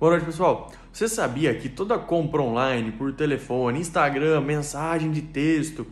Boa 0.00 0.12
noite, 0.12 0.24
pessoal. 0.24 0.72
Você 0.90 1.06
sabia 1.06 1.54
que 1.54 1.68
toda 1.68 1.98
compra 1.98 2.40
online, 2.40 2.90
por 2.90 3.12
telefone, 3.12 3.80
Instagram, 3.80 4.40
mensagem 4.40 5.10
de 5.10 5.20
texto, 5.20 5.86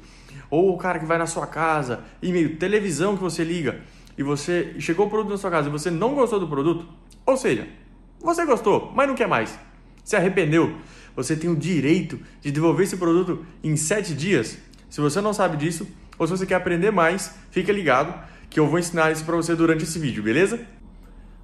ou 0.48 0.74
o 0.74 0.78
cara 0.78 0.98
que 0.98 1.04
vai 1.04 1.18
na 1.18 1.26
sua 1.26 1.46
casa, 1.46 2.02
e-mail, 2.22 2.56
televisão 2.56 3.18
que 3.18 3.22
você 3.22 3.44
liga, 3.44 3.82
e 4.16 4.22
você 4.22 4.74
chegou 4.78 5.08
o 5.08 5.10
produto 5.10 5.32
na 5.32 5.36
sua 5.36 5.50
casa 5.50 5.68
e 5.68 5.70
você 5.70 5.90
não 5.90 6.14
gostou 6.14 6.40
do 6.40 6.48
produto? 6.48 6.88
Ou 7.26 7.36
seja, 7.36 7.68
você 8.18 8.46
gostou, 8.46 8.90
mas 8.96 9.06
não 9.06 9.14
quer 9.14 9.28
mais. 9.28 9.58
Se 10.02 10.16
arrependeu. 10.16 10.74
Você 11.14 11.36
tem 11.36 11.50
o 11.50 11.54
direito 11.54 12.18
de 12.40 12.50
devolver 12.50 12.86
esse 12.86 12.96
produto 12.96 13.44
em 13.62 13.76
7 13.76 14.14
dias. 14.14 14.56
Se 14.88 15.02
você 15.02 15.20
não 15.20 15.34
sabe 15.34 15.58
disso, 15.58 15.86
ou 16.18 16.26
se 16.26 16.34
você 16.34 16.46
quer 16.46 16.54
aprender 16.54 16.90
mais, 16.90 17.34
fica 17.50 17.70
ligado 17.70 18.18
que 18.48 18.58
eu 18.58 18.66
vou 18.66 18.78
ensinar 18.78 19.12
isso 19.12 19.26
para 19.26 19.36
você 19.36 19.54
durante 19.54 19.84
esse 19.84 19.98
vídeo, 19.98 20.22
beleza? 20.22 20.58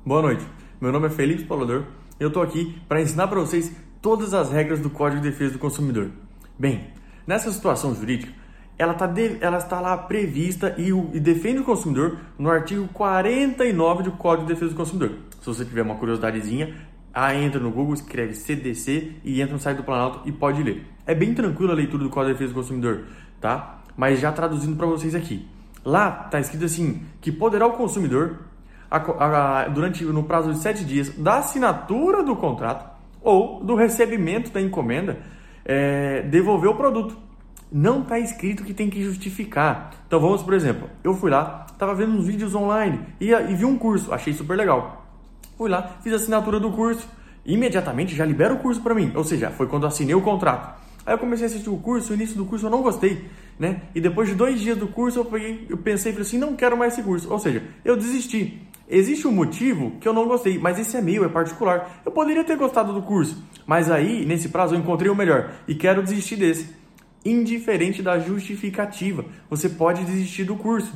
Boa 0.02 0.22
noite. 0.22 0.46
Meu 0.80 0.90
nome 0.90 1.08
é 1.08 1.10
Felipe 1.10 1.44
Paulador 1.44 1.84
eu 2.18 2.28
estou 2.28 2.42
aqui 2.42 2.78
para 2.88 3.00
ensinar 3.00 3.28
para 3.28 3.40
vocês 3.40 3.74
todas 4.00 4.34
as 4.34 4.50
regras 4.50 4.80
do 4.80 4.90
Código 4.90 5.22
de 5.22 5.30
Defesa 5.30 5.54
do 5.54 5.58
Consumidor. 5.58 6.10
Bem, 6.58 6.88
nessa 7.26 7.50
situação 7.50 7.94
jurídica, 7.94 8.32
ela, 8.78 8.94
tá 8.94 9.06
de, 9.06 9.38
ela 9.40 9.58
está 9.58 9.80
lá 9.80 9.96
prevista 9.96 10.74
e, 10.76 10.92
o, 10.92 11.10
e 11.12 11.20
defende 11.20 11.60
o 11.60 11.64
consumidor 11.64 12.18
no 12.38 12.50
artigo 12.50 12.88
49 12.88 14.02
do 14.02 14.12
Código 14.12 14.46
de 14.46 14.54
Defesa 14.54 14.72
do 14.72 14.76
Consumidor. 14.76 15.18
Se 15.40 15.46
você 15.46 15.64
tiver 15.64 15.82
uma 15.82 15.94
curiosidadezinha, 15.94 16.74
ah, 17.12 17.34
entra 17.34 17.60
no 17.60 17.70
Google, 17.70 17.94
escreve 17.94 18.34
CDC 18.34 19.12
e 19.24 19.40
entra 19.40 19.54
no 19.54 19.60
site 19.60 19.76
do 19.76 19.84
Planalto 19.84 20.28
e 20.28 20.32
pode 20.32 20.62
ler. 20.62 20.84
É 21.06 21.14
bem 21.14 21.32
tranquila 21.32 21.72
a 21.72 21.76
leitura 21.76 22.02
do 22.02 22.10
Código 22.10 22.32
de 22.32 22.38
Defesa 22.38 22.52
do 22.52 22.60
Consumidor, 22.60 23.04
tá? 23.40 23.82
Mas 23.96 24.18
já 24.18 24.32
traduzindo 24.32 24.76
para 24.76 24.86
vocês 24.86 25.14
aqui. 25.14 25.46
Lá 25.84 26.24
está 26.24 26.40
escrito 26.40 26.64
assim 26.64 27.02
que 27.20 27.30
poderá 27.30 27.66
o 27.66 27.72
consumidor 27.72 28.38
a, 28.96 29.62
a, 29.62 29.68
durante 29.68 30.04
no 30.04 30.22
prazo 30.22 30.52
de 30.52 30.58
sete 30.58 30.84
dias 30.84 31.10
da 31.10 31.38
assinatura 31.38 32.22
do 32.22 32.36
contrato 32.36 32.88
ou 33.22 33.64
do 33.64 33.74
recebimento 33.74 34.50
da 34.50 34.60
encomenda 34.60 35.18
é, 35.64 36.22
devolver 36.22 36.70
o 36.70 36.74
produto. 36.74 37.16
Não 37.72 38.02
está 38.02 38.18
escrito 38.18 38.62
que 38.62 38.74
tem 38.74 38.88
que 38.88 39.02
justificar. 39.02 39.90
Então 40.06 40.20
vamos, 40.20 40.42
por 40.42 40.54
exemplo, 40.54 40.88
eu 41.02 41.14
fui 41.14 41.30
lá, 41.30 41.66
estava 41.72 41.94
vendo 41.94 42.12
uns 42.12 42.26
vídeos 42.26 42.54
online 42.54 43.00
e, 43.20 43.30
e 43.32 43.54
vi 43.54 43.64
um 43.64 43.76
curso, 43.76 44.12
achei 44.12 44.32
super 44.32 44.56
legal. 44.56 45.04
Fui 45.56 45.68
lá, 45.68 45.96
fiz 46.02 46.12
a 46.12 46.16
assinatura 46.16 46.60
do 46.60 46.70
curso, 46.70 47.08
imediatamente 47.44 48.14
já 48.14 48.24
libera 48.24 48.54
o 48.54 48.58
curso 48.58 48.80
para 48.80 48.94
mim. 48.94 49.12
Ou 49.14 49.24
seja, 49.24 49.50
foi 49.50 49.66
quando 49.66 49.86
assinei 49.86 50.14
o 50.14 50.20
contrato. 50.20 50.84
Aí 51.06 51.14
eu 51.14 51.18
comecei 51.18 51.46
a 51.46 51.48
assistir 51.48 51.68
o 51.68 51.76
curso, 51.76 52.12
o 52.12 52.14
início 52.14 52.36
do 52.36 52.46
curso 52.46 52.66
eu 52.66 52.70
não 52.70 52.82
gostei, 52.82 53.24
né? 53.58 53.82
E 53.94 54.00
depois 54.00 54.28
de 54.28 54.34
dois 54.34 54.58
dias 54.60 54.78
do 54.78 54.88
curso 54.88 55.18
eu, 55.20 55.24
peguei, 55.24 55.66
eu 55.68 55.76
pensei, 55.76 56.12
falei 56.12 56.26
assim, 56.26 56.38
não 56.38 56.56
quero 56.56 56.76
mais 56.76 56.94
esse 56.94 57.02
curso. 57.02 57.30
Ou 57.30 57.38
seja, 57.38 57.62
eu 57.84 57.96
desisti. 57.96 58.63
Existe 58.88 59.26
um 59.26 59.32
motivo 59.32 59.92
que 59.98 60.06
eu 60.06 60.12
não 60.12 60.28
gostei, 60.28 60.58
mas 60.58 60.78
esse 60.78 60.96
é 60.96 61.00
meu, 61.00 61.24
é 61.24 61.28
particular. 61.28 62.02
Eu 62.04 62.12
poderia 62.12 62.44
ter 62.44 62.56
gostado 62.56 62.92
do 62.92 63.02
curso, 63.02 63.42
mas 63.66 63.90
aí, 63.90 64.26
nesse 64.26 64.50
prazo, 64.50 64.74
eu 64.74 64.78
encontrei 64.78 65.10
o 65.10 65.14
melhor 65.14 65.52
e 65.66 65.74
quero 65.74 66.02
desistir 66.02 66.36
desse. 66.36 66.74
Indiferente 67.24 68.02
da 68.02 68.18
justificativa, 68.18 69.24
você 69.48 69.70
pode 69.70 70.04
desistir 70.04 70.44
do 70.44 70.56
curso. 70.56 70.92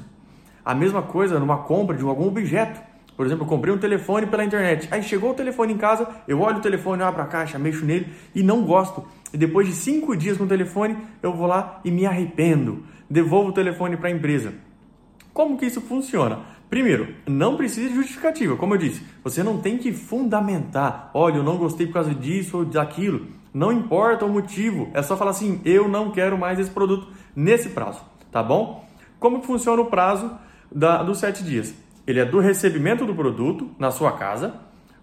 A 0.63 0.75
mesma 0.75 1.01
coisa 1.01 1.41
numa 1.41 1.59
compra 1.63 1.97
de 1.97 2.05
algum 2.05 2.29
objeto. 2.29 2.79
Por 3.17 3.25
exemplo, 3.25 3.45
eu 3.45 3.49
comprei 3.49 3.73
um 3.73 3.79
telefone 3.79 4.27
pela 4.27 4.45
internet. 4.45 4.87
Aí 4.91 5.03
chegou 5.03 5.31
o 5.31 5.35
telefone 5.35 5.73
em 5.73 5.79
casa, 5.79 6.07
eu 6.29 6.41
olho 6.41 6.59
o 6.59 6.61
telefone, 6.61 7.03
abro 7.03 7.23
a 7.23 7.27
caixa, 7.27 7.59
mexo 7.59 7.85
nele 7.85 8.13
e 8.35 8.43
não 8.43 8.63
gosto. 8.63 9.03
E 9.33 9.39
depois 9.39 9.67
de 9.67 9.73
cinco 9.73 10.15
dias 10.15 10.37
com 10.37 10.45
o 10.45 10.49
telefone, 10.49 10.97
eu 11.23 11.33
vou 11.33 11.47
lá 11.47 11.81
e 11.83 11.91
me 11.91 12.05
arrependo. 12.05 12.85
Devolvo 13.09 13.49
o 13.49 13.53
telefone 13.53 13.97
para 13.97 14.09
a 14.09 14.13
empresa. 14.13 14.53
Como 15.33 15.57
que 15.57 15.67
isso 15.67 15.81
funciona? 15.81 16.41
Primeiro, 16.69 17.15
não 17.27 17.57
precisa 17.57 17.89
de 17.89 17.95
justificativa. 17.95 18.57
Como 18.57 18.75
eu 18.75 18.79
disse, 18.79 19.03
você 19.25 19.43
não 19.43 19.59
tem 19.59 19.79
que 19.79 19.93
fundamentar. 19.93 21.11
Olha, 21.15 21.37
eu 21.37 21.43
não 21.43 21.57
gostei 21.57 21.87
por 21.87 21.95
causa 21.95 22.15
disso 22.15 22.59
ou 22.59 22.65
daquilo. 22.65 23.27
Não 23.53 23.73
importa 23.73 24.25
o 24.25 24.29
motivo. 24.29 24.91
É 24.93 25.03
só 25.03 25.17
falar 25.17 25.31
assim: 25.31 25.61
eu 25.65 25.89
não 25.89 26.11
quero 26.11 26.37
mais 26.37 26.59
esse 26.59 26.71
produto 26.71 27.09
nesse 27.35 27.71
prazo. 27.71 28.01
Tá 28.31 28.43
bom? 28.43 28.87
Como 29.19 29.43
funciona 29.43 29.81
o 29.81 29.87
prazo 29.87 30.31
da, 30.71 31.03
dos 31.03 31.19
sete 31.19 31.43
dias? 31.43 31.75
Ele 32.07 32.21
é 32.21 32.25
do 32.25 32.39
recebimento 32.39 33.05
do 33.05 33.15
produto 33.15 33.71
na 33.79 33.91
sua 33.91 34.13
casa 34.13 34.55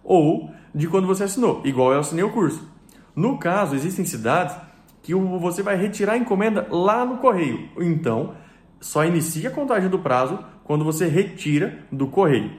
ou 0.04 0.52
de 0.74 0.88
quando 0.88 1.08
você 1.08 1.24
assinou, 1.24 1.62
igual 1.64 1.94
eu 1.94 2.00
assinei 2.00 2.24
o 2.24 2.32
curso. 2.32 2.68
No 3.16 3.38
caso, 3.38 3.76
existem 3.76 4.06
cidades 4.06 4.56
que 5.02 5.14
você 5.14 5.64
vai 5.64 5.76
retirar 5.78 6.14
a 6.14 6.18
encomenda 6.18 6.68
lá 6.70 7.06
no 7.06 7.18
correio. 7.18 7.70
Então, 7.80 8.34
só 8.80 9.06
inicia 9.06 9.50
a 9.50 9.52
contagem 9.52 9.90
do 9.90 10.00
prazo 10.00 10.40
quando 10.64 10.86
você 10.86 11.08
retira 11.08 11.80
do 11.92 12.08
correio. 12.08 12.52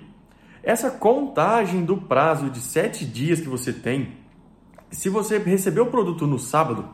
Essa 0.63 0.91
contagem 0.91 1.85
do 1.85 1.97
prazo 1.97 2.51
de 2.51 2.61
sete 2.61 3.05
dias 3.05 3.41
que 3.41 3.49
você 3.49 3.73
tem, 3.73 4.13
se 4.91 5.09
você 5.09 5.39
receber 5.39 5.81
o 5.81 5.87
produto 5.87 6.27
no 6.27 6.39
sábado, 6.39 6.89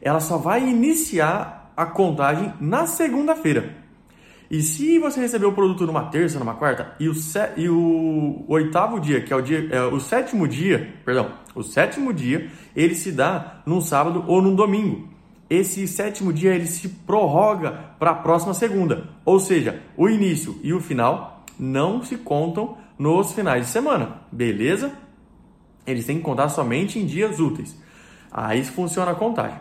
ela 0.00 0.20
só 0.20 0.38
vai 0.38 0.66
iniciar 0.66 1.72
a 1.76 1.84
contagem 1.84 2.52
na 2.60 2.86
segunda-feira. 2.86 3.76
E 4.50 4.62
se 4.62 4.98
você 4.98 5.20
receber 5.20 5.44
o 5.44 5.52
produto 5.52 5.86
numa 5.86 6.06
terça, 6.06 6.38
numa 6.38 6.54
quarta, 6.54 6.94
e 6.98 7.08
o, 7.08 7.12
e 7.56 7.68
o 7.68 8.44
oitavo 8.48 8.98
dia, 8.98 9.20
que 9.20 9.32
é 9.32 9.36
o, 9.36 9.42
dia, 9.42 9.68
é 9.70 9.82
o 9.82 10.00
sétimo 10.00 10.48
dia, 10.48 10.94
perdão, 11.04 11.34
o 11.54 11.62
sétimo 11.62 12.14
dia, 12.14 12.50
ele 12.74 12.94
se 12.94 13.12
dá 13.12 13.60
num 13.66 13.82
sábado 13.82 14.24
ou 14.26 14.40
num 14.40 14.54
domingo 14.54 15.17
esse 15.50 15.88
sétimo 15.88 16.32
dia 16.32 16.54
ele 16.54 16.66
se 16.66 16.88
prorroga 16.88 17.72
para 17.98 18.10
a 18.10 18.14
próxima 18.14 18.52
segunda. 18.52 19.08
Ou 19.24 19.40
seja, 19.40 19.82
o 19.96 20.08
início 20.08 20.58
e 20.62 20.72
o 20.72 20.80
final 20.80 21.44
não 21.58 22.02
se 22.02 22.16
contam 22.16 22.76
nos 22.98 23.32
finais 23.32 23.66
de 23.66 23.72
semana, 23.72 24.22
beleza? 24.30 24.92
Eles 25.86 26.04
têm 26.04 26.18
que 26.18 26.22
contar 26.22 26.50
somente 26.50 26.98
em 26.98 27.06
dias 27.06 27.40
úteis. 27.40 27.76
Aí 28.30 28.62
funciona 28.62 29.12
a 29.12 29.14
contagem. 29.14 29.58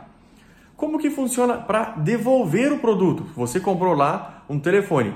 Como 0.75 1.00
que 1.00 1.09
funciona 1.09 1.56
para 1.56 1.92
devolver 1.96 2.72
o 2.72 2.80
produto? 2.80 3.24
Você 3.36 3.59
comprou 3.59 3.94
lá 3.94 4.44
um 4.50 4.59
telefone 4.59 5.16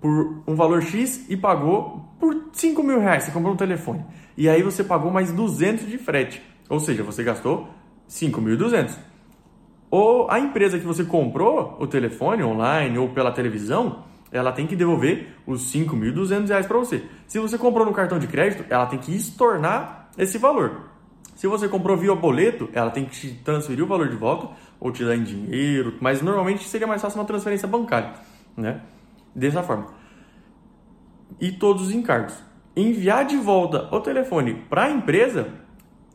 por 0.00 0.42
um 0.46 0.54
valor 0.54 0.82
X 0.82 1.26
e 1.28 1.36
pagou 1.36 2.08
por 2.18 2.48
5 2.52 2.82
mil 2.82 3.00
reais. 3.00 3.24
Você 3.24 3.30
comprou 3.32 3.52
um 3.52 3.56
telefone. 3.56 4.04
E 4.36 4.48
aí 4.48 4.62
você 4.62 4.84
pagou 4.84 5.10
mais 5.10 5.32
200 5.32 5.86
de 5.86 5.98
frete. 5.98 6.40
Ou 6.68 6.78
seja, 6.78 7.02
você 7.02 7.24
gastou 7.24 7.68
5.200 8.08 9.09
ou 9.90 10.30
a 10.30 10.38
empresa 10.38 10.78
que 10.78 10.86
você 10.86 11.04
comprou 11.04 11.76
o 11.80 11.86
telefone 11.86 12.42
online 12.42 12.96
ou 12.98 13.08
pela 13.08 13.32
televisão, 13.32 14.04
ela 14.30 14.52
tem 14.52 14.66
que 14.66 14.76
devolver 14.76 15.34
os 15.46 15.72
5.200 15.72 16.48
reais 16.48 16.66
para 16.66 16.78
você. 16.78 17.02
Se 17.26 17.38
você 17.38 17.58
comprou 17.58 17.84
no 17.84 17.92
cartão 17.92 18.18
de 18.18 18.28
crédito, 18.28 18.64
ela 18.70 18.86
tem 18.86 18.98
que 18.98 19.14
estornar 19.14 20.10
esse 20.16 20.38
valor. 20.38 20.90
Se 21.34 21.46
você 21.46 21.66
comprou 21.68 21.96
via 21.96 22.14
boleto, 22.14 22.68
ela 22.72 22.90
tem 22.90 23.04
que 23.04 23.12
te 23.12 23.34
transferir 23.42 23.82
o 23.82 23.86
valor 23.88 24.08
de 24.08 24.16
volta 24.16 24.48
ou 24.78 24.92
te 24.92 25.04
dar 25.04 25.16
em 25.16 25.24
dinheiro, 25.24 25.96
mas 26.00 26.22
normalmente 26.22 26.68
seria 26.68 26.86
mais 26.86 27.02
fácil 27.02 27.18
uma 27.18 27.26
transferência 27.26 27.66
bancária, 27.66 28.12
né? 28.56 28.82
Dessa 29.34 29.62
forma. 29.62 29.86
E 31.40 31.50
todos 31.50 31.88
os 31.88 31.92
encargos. 31.92 32.34
Enviar 32.76 33.24
de 33.24 33.36
volta 33.36 33.88
o 33.90 34.00
telefone 34.00 34.54
para 34.68 34.84
a 34.84 34.90
empresa 34.90 35.48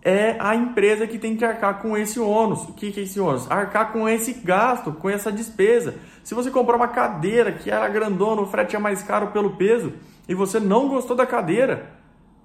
é 0.06 0.36
a 0.38 0.56
empresa 0.56 1.08
que 1.08 1.18
tem 1.18 1.36
que 1.36 1.44
arcar 1.44 1.82
com 1.82 1.98
esse 1.98 2.20
ônus. 2.20 2.62
O 2.70 2.74
que 2.74 2.94
é 2.96 3.02
esse 3.04 3.20
ônus? 3.20 3.50
Arcar 3.50 3.92
com 3.92 4.08
esse 4.08 4.34
gasto, 4.34 4.92
com 4.92 5.10
essa 5.10 5.32
despesa. 5.32 5.96
Se 6.24 6.36
você 6.36 6.52
comprar 6.52 6.76
uma 6.76 6.88
cadeira 6.88 7.52
que 7.52 7.72
era 7.72 7.90
grandona, 7.90 8.44
o 8.44 8.46
frete 8.46 8.76
é 8.76 8.80
mais 8.80 9.02
caro 9.02 9.28
pelo 9.28 9.56
peso, 9.58 9.94
e 10.30 10.36
você 10.36 10.60
não 10.60 10.88
gostou 10.88 11.16
da 11.16 11.26
cadeira, 11.26 11.90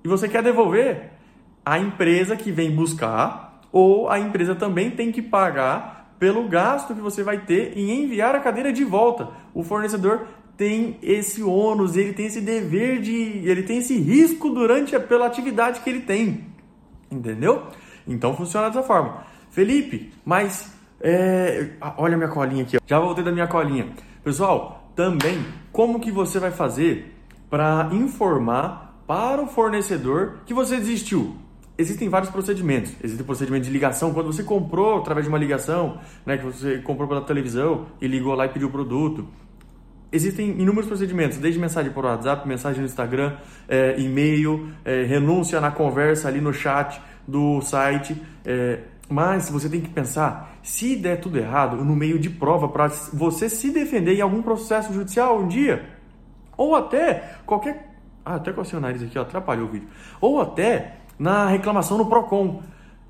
e 0.03 0.09
você 0.09 0.27
quer 0.27 0.43
devolver, 0.43 1.11
a 1.63 1.79
empresa 1.79 2.35
que 2.35 2.51
vem 2.51 2.75
buscar, 2.75 3.61
ou 3.71 4.09
a 4.09 4.19
empresa 4.19 4.55
também 4.55 4.91
tem 4.91 5.13
que 5.13 5.21
pagar 5.21 6.15
pelo 6.19 6.49
gasto 6.49 6.95
que 6.95 7.01
você 7.01 7.23
vai 7.23 7.41
ter 7.41 7.77
em 7.77 8.05
enviar 8.05 8.35
a 8.35 8.41
cadeira 8.41 8.73
de 8.73 8.85
volta. 8.85 9.29
O 9.53 9.63
fornecedor 9.63 10.27
tem 10.57 10.99
esse 11.03 11.43
ônus, 11.43 11.95
ele 11.97 12.15
tem 12.15 12.27
esse 12.27 12.41
dever 12.41 13.01
de, 13.01 13.13
ele 13.45 13.63
tem 13.63 13.79
esse 13.79 13.99
risco 13.99 14.51
durante 14.51 14.97
a, 14.97 15.01
pela 15.01 15.27
atividade 15.27 15.81
que 15.81 15.89
ele 15.89 16.01
tem. 16.01 16.50
Entendeu? 17.11 17.67
Então 18.07 18.37
funciona 18.37 18.69
dessa 18.69 18.83
forma. 18.83 19.25
Felipe, 19.51 20.13
mas 20.25 20.73
é... 21.01 21.71
olha 21.97 22.15
a 22.15 22.19
minha 22.19 22.31
colinha 22.31 22.63
aqui. 22.63 22.79
Já 22.87 22.99
voltei 22.99 23.25
da 23.25 23.33
minha 23.33 23.47
colinha. 23.47 23.89
Pessoal, 24.23 24.93
também 24.95 25.45
como 25.73 26.01
que 26.01 26.11
você 26.11 26.39
vai 26.39 26.51
fazer 26.51 27.17
para 27.49 27.89
informar 27.93 29.03
para 29.07 29.43
o 29.43 29.47
fornecedor 29.47 30.39
que 30.47 30.55
você 30.55 30.77
desistiu? 30.77 31.37
Existem 31.77 32.09
vários 32.09 32.31
procedimentos. 32.31 32.93
Existe 33.03 33.23
o 33.23 33.25
procedimento 33.25 33.65
de 33.65 33.71
ligação, 33.71 34.13
quando 34.13 34.27
você 34.27 34.43
comprou 34.43 34.99
através 34.99 35.25
de 35.25 35.31
uma 35.31 35.39
ligação, 35.39 35.99
né, 36.27 36.37
que 36.37 36.45
você 36.45 36.79
comprou 36.79 37.09
pela 37.09 37.23
televisão 37.23 37.87
e 38.01 38.07
ligou 38.07 38.35
lá 38.35 38.45
e 38.45 38.51
pediu 38.51 38.69
o 38.69 38.71
produto. 38.71 39.27
Existem 40.13 40.51
inúmeros 40.61 40.87
procedimentos, 40.87 41.39
desde 41.39 41.61
mensagem 41.61 41.93
por 41.93 42.05
WhatsApp, 42.05 42.47
mensagem 42.47 42.81
no 42.81 42.87
Instagram, 42.87 43.37
é, 43.69 43.95
e-mail, 43.99 44.69
é, 44.85 45.05
renúncia 45.05 45.61
na 45.61 45.71
conversa 45.71 46.27
ali 46.27 46.41
no 46.41 46.53
chat 46.53 47.01
do 47.27 47.61
site. 47.61 48.21
É, 48.45 48.81
mas 49.09 49.51
você 49.51 49.69
tem 49.69 49.81
que 49.81 49.89
pensar, 49.89 50.57
se 50.63 50.95
der 50.95 51.21
tudo 51.21 51.37
errado, 51.37 51.77
no 51.77 51.97
meio 51.97 52.19
de 52.19 52.31
prova 52.31 52.69
para 52.69 52.89
você 53.13 53.49
se 53.49 53.71
defender 53.71 54.17
em 54.17 54.21
algum 54.21 54.41
processo 54.41 54.93
judicial 54.93 55.41
um 55.41 55.49
dia, 55.49 55.85
ou 56.57 56.77
até 56.77 57.39
qualquer. 57.47 57.89
Ah, 58.25 58.35
até 58.35 58.53
com 58.53 58.61
o 58.61 58.81
nariz 58.81 59.03
aqui, 59.03 59.19
ó, 59.19 59.23
atrapalhou 59.23 59.67
o 59.67 59.71
vídeo. 59.71 59.89
Ou 60.21 60.41
até 60.41 60.99
na 61.19 61.49
reclamação 61.49 61.99
no 61.99 62.07
Procon. 62.07 62.63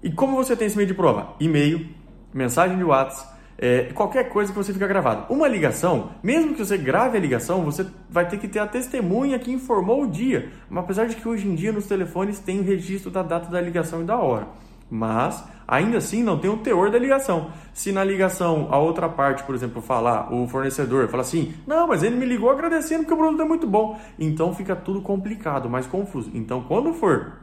E 0.03 0.11
como 0.11 0.37
você 0.37 0.57
tem 0.57 0.67
esse 0.67 0.77
meio 0.77 0.87
de 0.87 0.95
prova? 0.95 1.35
E-mail, 1.41 1.89
mensagem 2.33 2.77
de 2.77 2.85
WhatsApp, 2.85 3.40
é, 3.63 3.93
qualquer 3.93 4.31
coisa 4.31 4.51
que 4.51 4.57
você 4.57 4.73
fica 4.73 4.87
gravado. 4.87 5.31
Uma 5.31 5.47
ligação, 5.47 6.13
mesmo 6.23 6.55
que 6.55 6.65
você 6.65 6.79
grave 6.79 7.19
a 7.19 7.21
ligação, 7.21 7.63
você 7.63 7.87
vai 8.09 8.27
ter 8.27 8.39
que 8.39 8.49
ter 8.49 8.59
a 8.59 8.67
testemunha 8.67 9.39
que 9.39 9.53
informou 9.53 10.05
o 10.05 10.07
dia. 10.07 10.51
Mas 10.71 10.85
apesar 10.85 11.07
de 11.07 11.15
que 11.15 11.29
hoje 11.29 11.47
em 11.47 11.55
dia 11.55 11.71
nos 11.71 11.85
telefones 11.85 12.39
tem 12.39 12.59
o 12.61 12.63
registro 12.63 13.11
da 13.11 13.23
data 13.23 13.51
da 13.51 13.61
ligação 13.61 14.01
e 14.01 14.05
da 14.05 14.17
hora. 14.17 14.49
Mas 14.91 15.45
ainda 15.69 15.99
assim 15.99 16.23
não 16.23 16.39
tem 16.39 16.51
o 16.51 16.57
teor 16.57 16.91
da 16.91 16.99
ligação. 16.99 17.51
Se 17.75 17.93
na 17.93 18.03
ligação 18.03 18.69
a 18.71 18.79
outra 18.79 19.11
parte, 19.11 19.43
por 19.43 19.55
exemplo, 19.55 19.83
falar, 19.83 20.33
o 20.33 20.49
fornecedor 20.49 21.07
fala 21.09 21.23
assim: 21.23 21.53
"Não, 21.67 21.87
mas 21.87 22.03
ele 22.03 22.17
me 22.17 22.25
ligou 22.25 22.49
agradecendo 22.51 23.01
porque 23.01 23.15
o 23.15 23.17
produto 23.19 23.43
é 23.43 23.45
muito 23.45 23.67
bom". 23.67 24.01
Então 24.19 24.55
fica 24.55 24.75
tudo 24.75 25.03
complicado, 25.03 25.69
mais 25.69 25.87
confuso. 25.87 26.31
Então 26.33 26.63
quando 26.63 26.95
for 26.95 27.35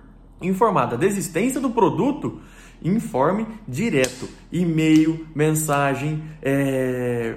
informada 0.41 0.95
a 0.95 0.99
desistência 0.99 1.61
do 1.61 1.69
produto, 1.69 2.41
informe 2.83 3.47
direto, 3.67 4.29
e-mail, 4.51 5.25
mensagem. 5.35 6.23
É... 6.41 7.35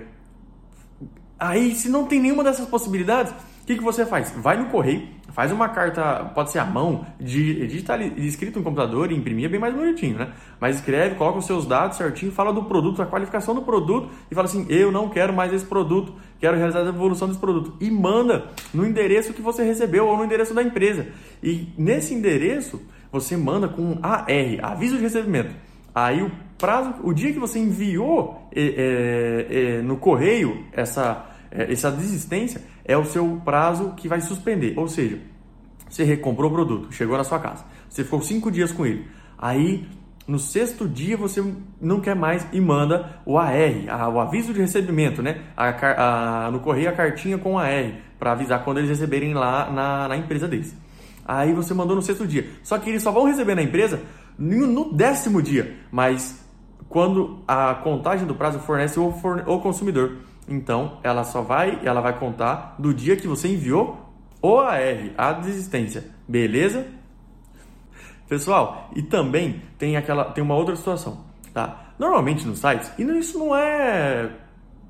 Aí, 1.41 1.75
se 1.75 1.89
não 1.89 2.05
tem 2.05 2.21
nenhuma 2.21 2.45
dessas 2.45 2.69
possibilidades, 2.69 3.33
o 3.33 3.67
que, 3.67 3.77
que 3.77 3.83
você 3.83 4.05
faz? 4.05 4.31
Vai 4.37 4.59
no 4.59 4.67
correio, 4.67 5.09
faz 5.33 5.51
uma 5.51 5.71
carta, 5.71 6.31
pode 6.35 6.51
ser 6.51 6.59
à 6.59 6.67
mão, 6.67 7.07
digital, 7.19 7.99
escrito 8.03 8.59
no 8.59 8.65
computador 8.65 9.11
e 9.11 9.17
imprimir 9.17 9.47
é 9.47 9.49
bem 9.49 9.59
mais 9.59 9.75
bonitinho, 9.75 10.19
né? 10.19 10.33
Mas 10.61 10.77
escreve, 10.77 11.15
coloca 11.15 11.39
os 11.39 11.47
seus 11.47 11.65
dados 11.65 11.97
certinho, 11.97 12.31
fala 12.31 12.53
do 12.53 12.65
produto, 12.65 13.01
a 13.01 13.07
qualificação 13.07 13.55
do 13.55 13.63
produto 13.63 14.11
e 14.31 14.35
fala 14.35 14.49
assim: 14.49 14.67
eu 14.69 14.93
não 14.93 15.09
quero 15.09 15.33
mais 15.33 15.51
esse 15.53 15.65
produto, 15.65 16.13
quero 16.39 16.59
realizar 16.59 16.81
a 16.81 16.89
evolução 16.89 17.27
desse 17.27 17.41
produto. 17.41 17.75
E 17.81 17.91
manda 17.91 18.49
no 18.75 18.87
endereço 18.87 19.33
que 19.33 19.41
você 19.41 19.65
recebeu 19.65 20.07
ou 20.07 20.17
no 20.17 20.25
endereço 20.25 20.53
da 20.53 20.63
empresa. 20.63 21.07
E 21.43 21.69
nesse 21.79 22.13
endereço, 22.13 22.83
você 23.11 23.37
manda 23.37 23.67
com 23.67 23.99
AR, 24.03 24.27
aviso 24.63 24.97
de 24.97 25.03
recebimento. 25.03 25.55
Aí 25.95 26.23
o 26.23 26.31
prazo, 26.59 26.95
o 27.03 27.13
dia 27.13 27.33
que 27.33 27.39
você 27.39 27.59
enviou 27.59 28.49
é, 28.55 28.63
é, 28.63 29.77
é, 29.79 29.83
no 29.83 29.97
correio 29.97 30.65
essa, 30.73 31.30
essa 31.51 31.91
desistência 31.91 32.63
é 32.85 32.97
o 32.97 33.05
seu 33.05 33.41
prazo 33.45 33.95
que 33.97 34.09
vai 34.09 34.21
suspender. 34.21 34.79
Ou 34.79 34.89
seja, 34.89 35.19
você 35.89 36.05
recomprou 36.05 36.51
o 36.51 36.55
produto, 36.55 36.93
chegou 36.93 37.17
na 37.17 37.25
sua 37.25 37.39
casa, 37.39 37.65
você 37.89 38.05
ficou 38.05 38.23
cinco 38.23 38.51
dias 38.51 38.73
com 38.73 38.87
ele. 38.87 39.07
Aí 39.37 39.89
no 40.27 40.39
sexto 40.39 40.89
dia 40.89 41.17
você 41.17 41.43
não 41.81 42.01
quer 42.01 42.15
mais 42.15 42.47
e 42.53 42.61
manda 42.61 43.21
o 43.27 43.37
AR, 43.37 43.53
a, 43.89 44.09
o 44.09 44.21
aviso 44.21 44.55
de 44.55 44.61
recebimento, 44.61 45.23
né? 45.23 45.43
A, 45.57 46.47
a, 46.47 46.51
no 46.53 46.61
correio 46.61 46.89
a 46.89 46.93
cartinha 46.93 47.37
com 47.37 47.59
AR, 47.59 47.93
para 48.19 48.33
avisar 48.33 48.63
quando 48.63 48.79
eles 48.79 48.91
receberem 48.91 49.35
lá 49.35 49.71
na, 49.71 50.09
na 50.09 50.17
empresa 50.17 50.47
deles. 50.47 50.77
Aí 51.25 51.53
você 51.53 51.75
mandou 51.75 51.97
no 51.97 52.03
sexto 52.03 52.27
dia. 52.27 52.49
Só 52.63 52.79
que 52.79 52.91
eles 52.91 53.03
só 53.03 53.11
vão 53.11 53.25
receber 53.25 53.55
na 53.55 53.63
empresa 53.63 54.01
no 54.39 54.93
décimo 54.93 55.43
dia. 55.43 55.77
Mas 55.91 56.45
quando 56.89 57.43
a 57.47 57.75
contagem 57.75 58.27
do 58.27 58.35
prazo 58.35 58.59
fornece 58.61 58.99
o, 58.99 59.13
forne 59.13 59.43
o 59.47 59.61
consumidor. 59.61 60.17
Então 60.51 60.99
ela 61.05 61.23
só 61.23 61.41
vai, 61.41 61.81
ela 61.85 62.01
vai 62.01 62.19
contar 62.19 62.75
do 62.77 62.93
dia 62.93 63.17
que 63.17 63.29
você 63.29 63.47
enviou 63.47 64.11
o 64.43 64.59
AR, 64.59 65.13
a 65.17 65.33
desistência. 65.33 66.05
Beleza? 66.27 66.87
Pessoal, 68.29 68.91
e 68.95 69.03
também 69.03 69.63
tem 69.79 69.97
aquela 69.97 70.25
tem 70.25 70.43
uma 70.43 70.55
outra 70.57 70.75
situação, 70.77 71.25
tá? 71.55 71.93
Normalmente 71.99 72.47
nos 72.47 72.59
sites, 72.59 72.91
e 72.99 73.03
isso 73.19 73.39
não 73.39 73.55
é 73.55 74.31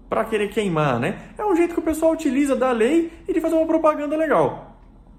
para 0.09 0.25
querer 0.25 0.49
queimar, 0.49 0.99
né? 0.99 1.19
É 1.39 1.45
um 1.45 1.55
jeito 1.55 1.75
que 1.75 1.81
o 1.81 1.83
pessoal 1.83 2.12
utiliza 2.12 2.57
da 2.57 2.73
lei 2.73 3.12
e 3.29 3.33
de 3.33 3.41
fazer 3.41 3.55
uma 3.55 3.67
propaganda 3.67 4.17
legal. 4.17 4.77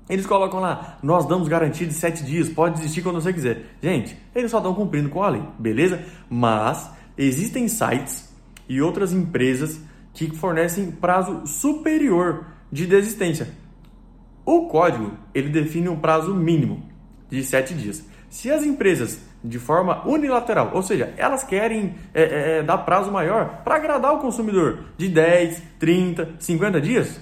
Eles 0.10 0.26
colocam 0.26 0.60
lá, 0.60 0.98
nós 1.02 1.26
damos 1.26 1.48
garantia 1.48 1.88
de 1.88 1.94
7 1.94 2.24
dias, 2.24 2.50
pode 2.50 2.76
desistir 2.76 3.02
quando 3.02 3.22
você 3.22 3.32
quiser. 3.32 3.66
Gente, 3.82 4.18
eles 4.36 4.52
só 4.52 4.58
estão 4.58 4.74
cumprindo 4.74 5.10
com 5.10 5.24
a 5.24 5.30
lei, 5.30 5.44
beleza? 5.58 6.04
Mas 6.30 6.92
existem 7.18 7.68
sites 7.68 8.32
e 8.68 8.82
outras 8.82 9.14
empresas 9.14 9.80
que 10.14 10.30
fornecem 10.36 10.92
prazo 10.92 11.46
superior 11.46 12.46
de 12.72 12.86
desistência. 12.86 13.50
O 14.46 14.68
código 14.68 15.12
ele 15.34 15.50
define 15.50 15.90
um 15.90 16.00
prazo 16.00 16.34
mínimo 16.34 16.84
de 17.30 17.44
7 17.44 17.74
dias. 17.74 18.06
Se 18.30 18.52
as 18.52 18.64
empresas 18.64 19.22
de 19.44 19.58
forma 19.58 20.08
unilateral, 20.08 20.72
ou 20.74 20.84
seja, 20.84 21.14
elas 21.18 21.44
querem 21.44 21.96
é, 22.14 22.24
é, 22.24 22.58
é 22.58 22.64
dar 22.64 22.80
prazo 22.80 23.12
maior 23.12 23.62
para 23.64 23.76
agradar 23.76 24.14
o 24.14 24.20
consumidor 24.20 24.86
de 24.98 25.10
10, 25.10 25.64
30, 25.80 26.36
50 26.40 26.82
dias, 26.82 27.20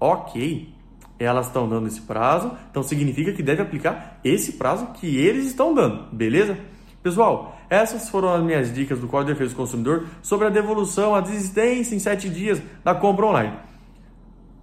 ok, 0.00 0.74
elas 1.18 1.46
estão 1.46 1.68
dando 1.68 1.86
esse 1.86 2.00
prazo, 2.00 2.52
então 2.70 2.82
significa 2.82 3.32
que 3.32 3.42
deve 3.42 3.62
aplicar 3.62 4.18
esse 4.24 4.52
prazo 4.52 4.86
que 4.94 5.16
eles 5.18 5.46
estão 5.46 5.72
dando, 5.72 6.08
beleza? 6.12 6.58
Pessoal, 7.02 7.58
essas 7.72 8.10
foram 8.10 8.34
as 8.34 8.42
minhas 8.42 8.70
dicas 8.70 8.98
do 8.98 9.08
Código 9.08 9.28
de 9.28 9.32
Defesa 9.32 9.54
do 9.54 9.56
Consumidor 9.56 10.04
sobre 10.20 10.46
a 10.46 10.50
devolução, 10.50 11.14
a 11.14 11.22
desistência 11.22 11.94
em 11.94 11.98
7 11.98 12.28
dias 12.28 12.60
da 12.84 12.94
compra 12.94 13.24
online. 13.24 13.54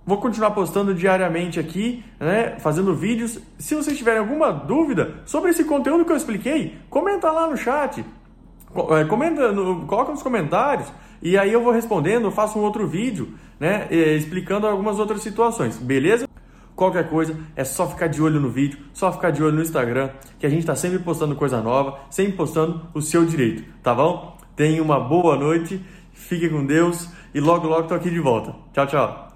Vou 0.05 0.19
continuar 0.19 0.51
postando 0.51 0.93
diariamente 0.93 1.59
aqui, 1.59 2.03
né, 2.19 2.57
fazendo 2.59 2.93
vídeos. 2.93 3.39
Se 3.57 3.73
vocês 3.73 3.97
tiverem 3.97 4.19
alguma 4.19 4.51
dúvida 4.51 5.15
sobre 5.25 5.49
esse 5.49 5.63
conteúdo 5.63 6.05
que 6.05 6.11
eu 6.11 6.17
expliquei, 6.17 6.77
comenta 6.87 7.31
lá 7.31 7.49
no 7.49 7.57
chat, 7.57 8.05
é, 8.91 9.05
comenta, 9.05 9.51
no, 9.51 9.87
coloca 9.87 10.11
nos 10.11 10.21
comentários 10.21 10.87
e 11.19 11.35
aí 11.35 11.51
eu 11.51 11.63
vou 11.63 11.73
respondendo, 11.73 12.29
faço 12.29 12.59
um 12.59 12.61
outro 12.61 12.87
vídeo, 12.87 13.33
né, 13.59 13.87
explicando 13.91 14.67
algumas 14.67 14.99
outras 14.99 15.21
situações, 15.23 15.77
beleza? 15.77 16.28
Qualquer 16.79 17.09
coisa, 17.09 17.37
é 17.57 17.65
só 17.65 17.89
ficar 17.89 18.07
de 18.07 18.21
olho 18.21 18.39
no 18.39 18.49
vídeo, 18.49 18.79
só 18.93 19.11
ficar 19.11 19.31
de 19.31 19.43
olho 19.43 19.53
no 19.53 19.61
Instagram, 19.61 20.11
que 20.39 20.45
a 20.45 20.49
gente 20.49 20.61
está 20.61 20.77
sempre 20.77 20.97
postando 20.99 21.35
coisa 21.35 21.61
nova, 21.61 21.99
sempre 22.09 22.37
postando 22.37 22.87
o 22.93 23.01
seu 23.01 23.25
direito, 23.25 23.65
tá 23.83 23.93
bom? 23.93 24.37
Tenha 24.55 24.81
uma 24.81 24.97
boa 24.97 25.35
noite, 25.35 25.85
fique 26.13 26.47
com 26.47 26.65
Deus 26.65 27.09
e 27.33 27.41
logo 27.41 27.67
logo 27.67 27.89
tô 27.89 27.95
aqui 27.95 28.09
de 28.09 28.21
volta. 28.21 28.55
Tchau, 28.71 28.87
tchau. 28.87 29.28